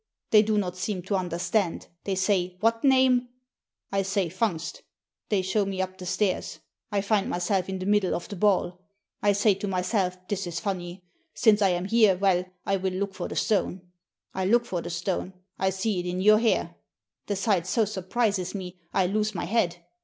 They 0.31 0.41
do 0.41 0.57
not 0.57 0.75
seem 0.75 1.03
to 1.03 1.15
understand. 1.15 1.85
They 2.05 2.15
say, 2.15 2.57
'What 2.59 2.83
name?' 2.83 3.29
I 3.91 4.01
say, 4.01 4.29
* 4.29 4.29
Fungst' 4.29 4.81
They 5.29 5.43
show 5.43 5.63
me 5.63 5.79
up 5.79 5.99
the 5.99 6.07
stairs. 6.07 6.57
I 6.91 7.01
find 7.01 7.29
myself 7.29 7.69
in 7.69 7.77
the 7.77 7.85
middle 7.85 8.15
of 8.15 8.27
the 8.27 8.35
ball. 8.35 8.81
I 9.21 9.33
say 9.33 9.53
to 9.53 9.67
myself, 9.67 10.17
'This 10.27 10.47
is 10.47 10.59
funny. 10.59 11.03
Since 11.35 11.61
I 11.61 11.69
am 11.69 11.85
here, 11.85 12.17
well, 12.17 12.45
I 12.65 12.77
will 12.77 12.93
look 12.93 13.13
for 13.13 13.27
the 13.27 13.35
stone.' 13.35 13.91
I 14.33 14.45
look 14.45 14.65
for 14.65 14.81
the 14.81 14.89
stone. 14.89 15.33
I 15.59 15.69
see 15.69 15.99
it 15.99 16.07
in 16.07 16.19
your 16.19 16.39
hair. 16.39 16.77
The 17.27 17.35
sight 17.35 17.67
so 17.67 17.85
surprises 17.85 18.55
me, 18.55 18.79
I 18.95 19.05
lose 19.05 19.35
my 19.35 19.45
head. 19.45 19.85